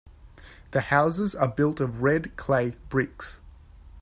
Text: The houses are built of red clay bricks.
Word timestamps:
The 0.71 0.81
houses 0.81 1.35
are 1.35 1.47
built 1.47 1.79
of 1.79 2.01
red 2.01 2.35
clay 2.35 2.75
bricks. 2.89 3.39